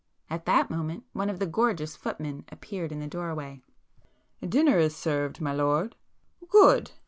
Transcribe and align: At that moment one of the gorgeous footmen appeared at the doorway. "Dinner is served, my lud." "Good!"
At 0.31 0.45
that 0.45 0.71
moment 0.71 1.03
one 1.13 1.29
of 1.29 1.37
the 1.37 1.45
gorgeous 1.45 1.95
footmen 1.95 2.43
appeared 2.49 2.91
at 2.91 2.99
the 2.99 3.05
doorway. 3.05 3.61
"Dinner 4.41 4.79
is 4.79 4.95
served, 4.95 5.39
my 5.39 5.53
lud." 5.53 5.95
"Good!" 6.49 6.93